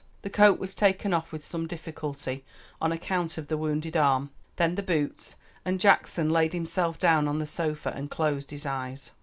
[0.23, 2.43] The coat was taken off with some difficulty
[2.81, 7.37] on account of the wounded arm, then the boots, and Jackson laid himself down on
[7.37, 9.11] the sofa and closed his eyes.